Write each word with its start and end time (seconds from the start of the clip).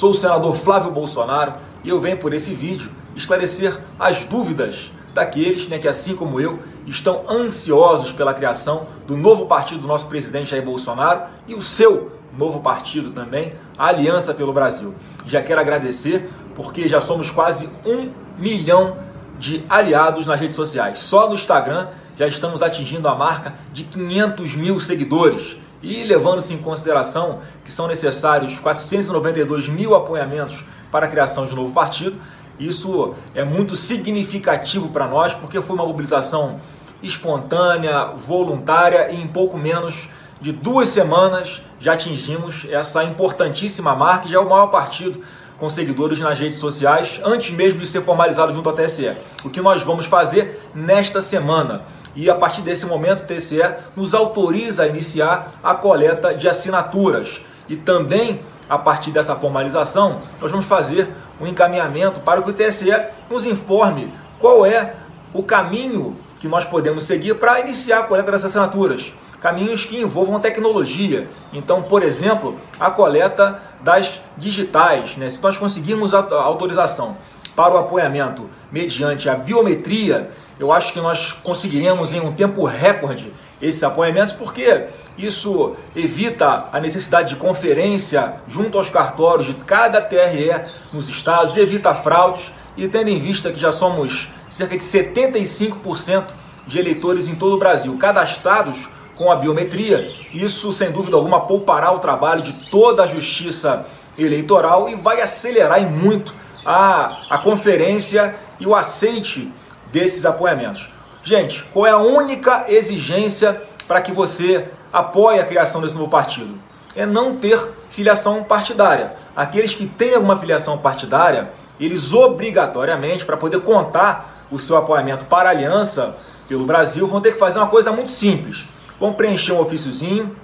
Sou 0.00 0.12
o 0.12 0.14
senador 0.14 0.56
Flávio 0.56 0.90
Bolsonaro 0.92 1.52
e 1.84 1.90
eu 1.90 2.00
venho 2.00 2.16
por 2.16 2.32
esse 2.32 2.54
vídeo 2.54 2.90
esclarecer 3.14 3.78
as 3.98 4.24
dúvidas 4.24 4.90
daqueles 5.12 5.68
né, 5.68 5.78
que, 5.78 5.86
assim 5.86 6.16
como 6.16 6.40
eu, 6.40 6.58
estão 6.86 7.24
ansiosos 7.28 8.10
pela 8.10 8.32
criação 8.32 8.86
do 9.06 9.14
novo 9.14 9.44
partido 9.44 9.82
do 9.82 9.88
nosso 9.88 10.06
presidente 10.06 10.52
Jair 10.52 10.64
Bolsonaro 10.64 11.24
e 11.46 11.54
o 11.54 11.60
seu 11.60 12.12
novo 12.38 12.60
partido 12.60 13.10
também, 13.10 13.52
a 13.76 13.88
Aliança 13.88 14.32
pelo 14.32 14.54
Brasil. 14.54 14.94
Já 15.26 15.42
quero 15.42 15.60
agradecer 15.60 16.30
porque 16.54 16.88
já 16.88 17.02
somos 17.02 17.30
quase 17.30 17.68
um 17.84 18.10
milhão 18.38 18.96
de 19.38 19.64
aliados 19.68 20.24
nas 20.24 20.40
redes 20.40 20.56
sociais. 20.56 21.00
Só 21.00 21.28
no 21.28 21.34
Instagram 21.34 21.88
já 22.16 22.26
estamos 22.26 22.62
atingindo 22.62 23.06
a 23.06 23.14
marca 23.14 23.54
de 23.70 23.84
500 23.84 24.54
mil 24.54 24.80
seguidores. 24.80 25.58
E 25.82 26.04
levando-se 26.04 26.52
em 26.52 26.58
consideração 26.58 27.40
que 27.64 27.72
são 27.72 27.86
necessários 27.86 28.58
492 28.58 29.68
mil 29.68 29.94
apoiamentos 29.94 30.64
para 30.90 31.06
a 31.06 31.08
criação 31.08 31.46
de 31.46 31.52
um 31.52 31.56
novo 31.56 31.72
partido, 31.72 32.16
isso 32.58 33.14
é 33.34 33.42
muito 33.42 33.74
significativo 33.74 34.90
para 34.90 35.08
nós, 35.08 35.32
porque 35.32 35.60
foi 35.62 35.74
uma 35.74 35.86
mobilização 35.86 36.60
espontânea, 37.02 38.06
voluntária 38.06 39.10
e 39.10 39.20
em 39.20 39.26
pouco 39.26 39.56
menos 39.56 40.08
de 40.40 40.52
duas 40.52 40.88
semanas 40.88 41.62
já 41.80 41.94
atingimos 41.94 42.66
essa 42.70 43.02
importantíssima 43.04 43.94
marca 43.94 44.28
já 44.28 44.36
é 44.36 44.40
o 44.40 44.48
maior 44.48 44.66
partido 44.66 45.22
com 45.58 45.68
seguidores 45.68 46.18
nas 46.18 46.38
redes 46.38 46.58
sociais, 46.58 47.20
antes 47.24 47.50
mesmo 47.50 47.80
de 47.80 47.86
ser 47.86 48.02
formalizado 48.02 48.52
junto 48.54 48.68
ao 48.68 48.74
TSE. 48.74 49.16
O 49.44 49.50
que 49.50 49.60
nós 49.60 49.82
vamos 49.82 50.06
fazer 50.06 50.60
nesta 50.74 51.20
semana? 51.20 51.84
E 52.14 52.28
a 52.28 52.34
partir 52.34 52.62
desse 52.62 52.86
momento 52.86 53.22
o 53.22 53.26
TCE 53.26 53.62
nos 53.96 54.14
autoriza 54.14 54.82
a 54.82 54.86
iniciar 54.86 55.54
a 55.62 55.74
coleta 55.74 56.34
de 56.34 56.48
assinaturas. 56.48 57.40
E 57.68 57.76
também, 57.76 58.40
a 58.68 58.76
partir 58.76 59.10
dessa 59.10 59.36
formalização, 59.36 60.22
nós 60.40 60.50
vamos 60.50 60.66
fazer 60.66 61.08
um 61.40 61.46
encaminhamento 61.46 62.20
para 62.20 62.42
que 62.42 62.50
o 62.50 62.52
TSE 62.52 62.90
nos 63.30 63.46
informe 63.46 64.12
qual 64.38 64.66
é 64.66 64.94
o 65.32 65.42
caminho 65.42 66.16
que 66.40 66.48
nós 66.48 66.64
podemos 66.64 67.04
seguir 67.04 67.34
para 67.34 67.60
iniciar 67.60 68.00
a 68.00 68.02
coleta 68.02 68.32
das 68.32 68.44
assinaturas. 68.44 69.12
Caminhos 69.40 69.86
que 69.86 69.98
envolvam 69.98 70.40
tecnologia. 70.40 71.28
Então, 71.52 71.82
por 71.82 72.02
exemplo, 72.02 72.58
a 72.78 72.90
coleta 72.90 73.60
das 73.82 74.20
digitais. 74.36 75.16
Né? 75.16 75.28
Se 75.28 75.42
nós 75.42 75.56
conseguirmos 75.56 76.12
a 76.12 76.18
autorização 76.42 77.16
para 77.56 77.74
o 77.74 77.78
apoiamento 77.78 78.48
mediante 78.70 79.28
a 79.28 79.34
biometria, 79.34 80.30
eu 80.60 80.70
acho 80.70 80.92
que 80.92 81.00
nós 81.00 81.32
conseguiremos 81.32 82.12
em 82.12 82.20
um 82.20 82.34
tempo 82.34 82.64
recorde 82.66 83.32
esses 83.62 83.82
apoiamentos, 83.82 84.34
porque 84.34 84.88
isso 85.16 85.74
evita 85.96 86.68
a 86.70 86.78
necessidade 86.78 87.30
de 87.30 87.36
conferência 87.36 88.34
junto 88.46 88.76
aos 88.76 88.90
cartórios 88.90 89.46
de 89.46 89.54
cada 89.54 90.02
TRE 90.02 90.70
nos 90.92 91.08
estados, 91.08 91.56
evita 91.56 91.94
fraudes 91.94 92.52
e 92.76 92.86
tendo 92.86 93.08
em 93.08 93.18
vista 93.18 93.50
que 93.50 93.58
já 93.58 93.72
somos 93.72 94.28
cerca 94.50 94.76
de 94.76 94.82
75% 94.82 96.24
de 96.66 96.78
eleitores 96.78 97.26
em 97.26 97.34
todo 97.34 97.54
o 97.54 97.58
Brasil 97.58 97.96
cadastrados 97.96 98.86
com 99.16 99.32
a 99.32 99.36
biometria, 99.36 100.12
isso 100.32 100.72
sem 100.72 100.90
dúvida 100.90 101.16
alguma 101.16 101.40
poupará 101.40 101.90
o 101.90 102.00
trabalho 102.00 102.42
de 102.42 102.52
toda 102.70 103.04
a 103.04 103.06
justiça 103.06 103.86
eleitoral 104.18 104.90
e 104.90 104.94
vai 104.94 105.22
acelerar 105.22 105.82
em 105.82 105.86
muito 105.86 106.34
a, 106.64 107.22
a 107.30 107.38
conferência 107.38 108.34
e 108.58 108.66
o 108.66 108.74
aceite 108.74 109.50
desses 109.92 110.24
apoiamentos. 110.24 110.88
Gente, 111.22 111.64
qual 111.72 111.86
é 111.86 111.90
a 111.90 111.98
única 111.98 112.66
exigência 112.68 113.62
para 113.86 114.00
que 114.00 114.12
você 114.12 114.68
apoie 114.92 115.38
a 115.38 115.44
criação 115.44 115.80
desse 115.80 115.94
novo 115.94 116.08
partido? 116.08 116.54
É 116.96 117.04
não 117.04 117.36
ter 117.36 117.58
filiação 117.90 118.42
partidária. 118.42 119.14
Aqueles 119.36 119.74
que 119.74 119.86
têm 119.86 120.14
alguma 120.14 120.36
filiação 120.36 120.78
partidária, 120.78 121.50
eles 121.78 122.12
obrigatoriamente, 122.12 123.24
para 123.24 123.36
poder 123.36 123.60
contar 123.60 124.46
o 124.50 124.58
seu 124.58 124.76
apoiamento 124.76 125.24
para 125.26 125.48
a 125.48 125.52
aliança 125.52 126.16
pelo 126.48 126.64
Brasil, 126.64 127.06
vão 127.06 127.20
ter 127.20 127.32
que 127.32 127.38
fazer 127.38 127.58
uma 127.58 127.68
coisa 127.68 127.92
muito 127.92 128.10
simples. 128.10 128.66
Vão 128.98 129.12
preencher 129.12 129.52
um 129.52 129.60
ofíciozinho 129.60 130.34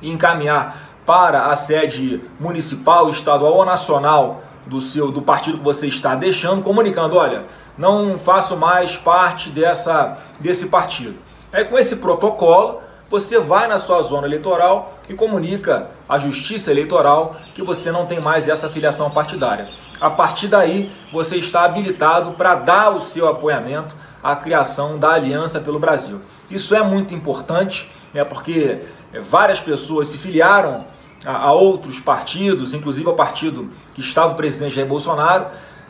e 0.00 0.10
encaminhar 0.10 0.76
para 1.06 1.46
a 1.46 1.56
sede 1.56 2.20
municipal, 2.40 3.08
estadual 3.10 3.54
ou 3.54 3.64
nacional 3.64 4.42
do 4.66 4.80
seu 4.80 5.10
do 5.10 5.20
partido 5.20 5.58
que 5.58 5.64
você 5.64 5.86
está 5.86 6.14
deixando, 6.14 6.62
comunicando, 6.62 7.16
olha, 7.16 7.44
não 7.76 8.18
faço 8.18 8.56
mais 8.56 8.96
parte 8.96 9.50
dessa 9.50 10.18
desse 10.38 10.66
partido. 10.66 11.16
Aí 11.52 11.64
com 11.64 11.78
esse 11.78 11.96
protocolo, 11.96 12.80
você 13.10 13.38
vai 13.38 13.68
na 13.68 13.78
sua 13.78 14.02
zona 14.02 14.26
eleitoral 14.26 14.98
e 15.08 15.14
comunica 15.14 15.90
à 16.08 16.18
Justiça 16.18 16.70
Eleitoral 16.70 17.36
que 17.54 17.62
você 17.62 17.92
não 17.92 18.06
tem 18.06 18.20
mais 18.20 18.48
essa 18.48 18.68
filiação 18.68 19.10
partidária. 19.10 19.68
A 20.00 20.10
partir 20.10 20.48
daí, 20.48 20.90
você 21.12 21.36
está 21.36 21.64
habilitado 21.64 22.32
para 22.32 22.56
dar 22.56 22.90
o 22.90 23.00
seu 23.00 23.28
apoiamento 23.28 23.94
à 24.22 24.34
criação 24.34 24.98
da 24.98 25.10
Aliança 25.10 25.60
pelo 25.60 25.78
Brasil. 25.78 26.20
Isso 26.50 26.74
é 26.74 26.82
muito 26.82 27.14
importante, 27.14 27.90
né, 28.12 28.24
porque 28.24 28.80
várias 29.22 29.60
pessoas 29.60 30.08
se 30.08 30.18
filiaram 30.18 30.84
a, 31.24 31.36
a 31.36 31.52
outros 31.52 32.00
partidos, 32.00 32.74
inclusive 32.74 33.08
ao 33.08 33.14
partido 33.14 33.70
que 33.94 34.00
estava 34.00 34.32
o 34.32 34.36
presidente 34.36 34.74
Jair 34.74 34.88
Bolsonaro, 34.88 35.46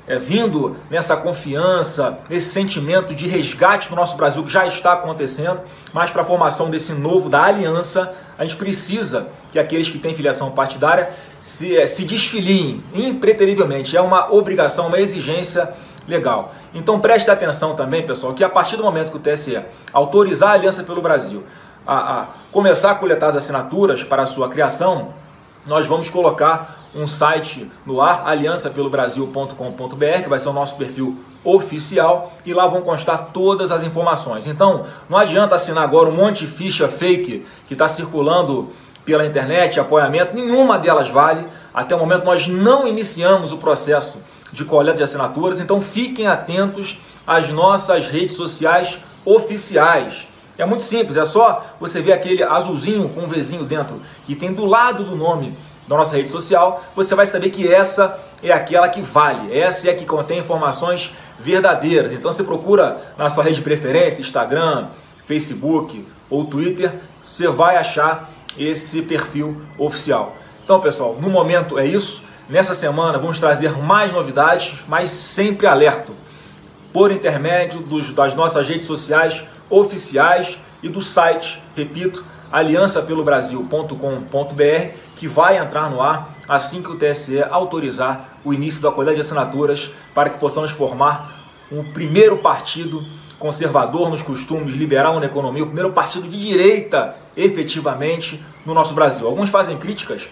é, 0.06 0.18
vindo 0.18 0.76
nessa 0.90 1.16
confiança, 1.16 2.18
nesse 2.28 2.50
sentimento 2.50 3.14
de 3.14 3.26
resgate 3.26 3.88
do 3.88 3.96
nosso 3.96 4.16
Brasil 4.16 4.42
que 4.44 4.52
já 4.52 4.66
está 4.66 4.92
acontecendo, 4.92 5.60
mas 5.92 6.10
para 6.10 6.22
a 6.22 6.24
formação 6.24 6.68
desse 6.68 6.92
novo, 6.92 7.28
da 7.28 7.44
aliança, 7.44 8.14
a 8.38 8.44
gente 8.44 8.56
precisa 8.56 9.28
que 9.50 9.58
aqueles 9.58 9.88
que 9.88 9.98
têm 9.98 10.14
filiação 10.14 10.50
partidária 10.50 11.10
se, 11.40 11.76
é, 11.76 11.86
se 11.86 12.04
desfiliem 12.04 12.82
impreterivelmente. 12.94 13.96
É 13.96 14.00
uma 14.00 14.32
obrigação, 14.32 14.88
uma 14.88 15.00
exigência 15.00 15.72
legal. 16.06 16.52
Então 16.74 17.00
preste 17.00 17.30
atenção 17.30 17.74
também, 17.74 18.06
pessoal, 18.06 18.34
que 18.34 18.44
a 18.44 18.48
partir 18.48 18.76
do 18.76 18.82
momento 18.82 19.10
que 19.10 19.16
o 19.16 19.20
TSE 19.20 19.58
autorizar 19.92 20.50
a 20.50 20.52
Aliança 20.52 20.82
pelo 20.82 21.00
Brasil 21.00 21.44
a, 21.86 22.20
a 22.20 22.26
começar 22.52 22.90
a 22.90 22.94
coletar 22.94 23.28
as 23.28 23.36
assinaturas 23.36 24.02
para 24.02 24.22
a 24.22 24.26
sua 24.26 24.48
criação, 24.48 25.14
nós 25.66 25.86
vamos 25.86 26.10
colocar 26.10 26.83
um 26.94 27.06
site 27.06 27.70
no 27.84 28.00
ar, 28.00 28.22
aliançapelobrasil.com.br, 28.26 30.22
que 30.22 30.28
vai 30.28 30.38
ser 30.38 30.48
o 30.48 30.52
nosso 30.52 30.76
perfil 30.76 31.18
oficial, 31.42 32.32
e 32.46 32.54
lá 32.54 32.66
vão 32.66 32.82
constar 32.82 33.30
todas 33.32 33.72
as 33.72 33.82
informações. 33.82 34.46
Então, 34.46 34.84
não 35.08 35.18
adianta 35.18 35.54
assinar 35.54 35.84
agora 35.84 36.08
um 36.08 36.14
monte 36.14 36.46
de 36.46 36.50
ficha 36.50 36.88
fake 36.88 37.44
que 37.66 37.74
está 37.74 37.88
circulando 37.88 38.70
pela 39.04 39.26
internet, 39.26 39.78
apoiamento, 39.78 40.34
nenhuma 40.34 40.78
delas 40.78 41.08
vale. 41.10 41.46
Até 41.72 41.94
o 41.94 41.98
momento 41.98 42.24
nós 42.24 42.46
não 42.46 42.86
iniciamos 42.88 43.52
o 43.52 43.58
processo 43.58 44.18
de 44.52 44.64
coleta 44.64 44.98
de 44.98 45.02
assinaturas, 45.02 45.60
então 45.60 45.82
fiquem 45.82 46.26
atentos 46.26 46.98
às 47.26 47.50
nossas 47.50 48.06
redes 48.08 48.36
sociais 48.36 49.00
oficiais. 49.24 50.28
É 50.56 50.64
muito 50.64 50.84
simples, 50.84 51.16
é 51.16 51.24
só 51.24 51.64
você 51.80 52.00
ver 52.00 52.12
aquele 52.12 52.42
azulzinho 52.42 53.08
com 53.08 53.22
um 53.22 53.26
Vzinho 53.26 53.64
dentro, 53.64 54.00
que 54.24 54.36
tem 54.36 54.52
do 54.52 54.64
lado 54.64 55.02
do 55.02 55.16
nome 55.16 55.56
da 55.86 55.96
nossa 55.96 56.16
rede 56.16 56.28
social, 56.28 56.82
você 56.94 57.14
vai 57.14 57.26
saber 57.26 57.50
que 57.50 57.72
essa 57.72 58.18
é 58.42 58.52
aquela 58.52 58.88
que 58.88 59.02
vale, 59.02 59.56
essa 59.56 59.88
é 59.88 59.90
a 59.92 59.94
que 59.94 60.04
contém 60.04 60.38
informações 60.38 61.12
verdadeiras. 61.38 62.12
Então 62.12 62.32
você 62.32 62.42
procura 62.42 62.98
na 63.18 63.28
sua 63.28 63.44
rede 63.44 63.56
de 63.56 63.62
preferência, 63.62 64.20
Instagram, 64.20 64.88
Facebook 65.26 66.06
ou 66.30 66.44
Twitter, 66.46 66.92
você 67.22 67.48
vai 67.48 67.76
achar 67.76 68.30
esse 68.58 69.02
perfil 69.02 69.62
oficial. 69.78 70.34
Então, 70.64 70.80
pessoal, 70.80 71.16
no 71.20 71.28
momento 71.28 71.78
é 71.78 71.86
isso. 71.86 72.22
Nessa 72.48 72.74
semana 72.74 73.18
vamos 73.18 73.38
trazer 73.38 73.76
mais 73.78 74.12
novidades, 74.12 74.84
mas 74.86 75.10
sempre 75.10 75.66
alerto. 75.66 76.12
Por 76.92 77.10
intermédio 77.10 77.80
dos, 77.80 78.12
das 78.12 78.34
nossas 78.34 78.68
redes 78.68 78.86
sociais 78.86 79.44
oficiais 79.68 80.58
e 80.82 80.88
do 80.88 81.00
site, 81.00 81.62
repito, 81.74 82.24
aliançapelobrasil.com.br, 82.54 84.94
que 85.16 85.26
vai 85.26 85.58
entrar 85.58 85.90
no 85.90 86.00
ar 86.00 86.32
assim 86.48 86.80
que 86.80 86.88
o 86.88 86.96
TSE 86.96 87.42
autorizar 87.50 88.38
o 88.44 88.54
início 88.54 88.80
da 88.80 88.92
coleta 88.92 89.16
de 89.16 89.22
assinaturas 89.22 89.90
para 90.14 90.30
que 90.30 90.38
possamos 90.38 90.70
formar 90.70 91.50
um 91.72 91.82
primeiro 91.92 92.38
partido 92.38 93.04
conservador 93.40 94.08
nos 94.08 94.22
costumes, 94.22 94.74
liberal 94.74 95.18
na 95.18 95.26
economia, 95.26 95.64
o 95.64 95.66
primeiro 95.66 95.92
partido 95.92 96.28
de 96.28 96.38
direita 96.38 97.16
efetivamente 97.36 98.40
no 98.64 98.72
nosso 98.72 98.94
Brasil. 98.94 99.26
Alguns 99.26 99.50
fazem 99.50 99.76
críticas 99.76 100.28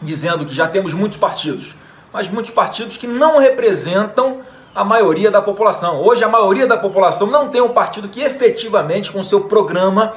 dizendo 0.00 0.46
que 0.46 0.54
já 0.54 0.68
temos 0.68 0.94
muitos 0.94 1.18
partidos, 1.18 1.74
mas 2.12 2.30
muitos 2.30 2.52
partidos 2.52 2.96
que 2.96 3.08
não 3.08 3.40
representam 3.40 4.42
a 4.72 4.84
maioria 4.84 5.32
da 5.32 5.42
população. 5.42 6.00
Hoje 6.00 6.22
a 6.22 6.28
maioria 6.28 6.66
da 6.66 6.76
população 6.76 7.26
não 7.26 7.48
tem 7.48 7.60
um 7.60 7.70
partido 7.70 8.08
que 8.08 8.20
efetivamente 8.20 9.10
com 9.10 9.20
seu 9.24 9.40
programa 9.40 10.14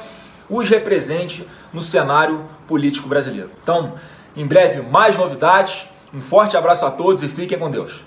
os 0.50 0.68
represente 0.68 1.46
no 1.72 1.80
cenário 1.80 2.44
político 2.66 3.08
brasileiro. 3.08 3.50
Então, 3.62 3.94
em 4.36 4.46
breve 4.46 4.82
mais 4.82 5.16
novidades. 5.16 5.88
Um 6.12 6.20
forte 6.20 6.56
abraço 6.56 6.84
a 6.84 6.90
todos 6.90 7.22
e 7.22 7.28
fiquem 7.28 7.58
com 7.58 7.70
Deus. 7.70 8.04